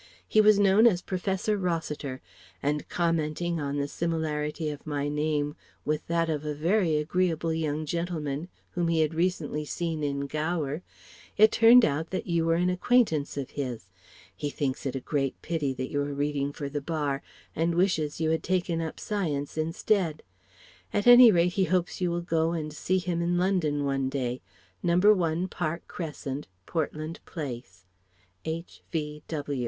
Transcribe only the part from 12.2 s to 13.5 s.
you were an acquaintance